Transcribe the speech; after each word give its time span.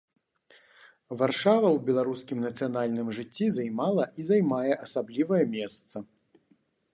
Варшава 1.21 1.69
ў 1.75 1.77
беларускім 1.89 2.39
нацыянальным 2.45 3.11
жыцці 3.17 3.51
займала 3.59 4.03
і 4.23 4.27
займае 4.31 4.73
асаблівае 4.85 5.43
месца. 5.59 5.97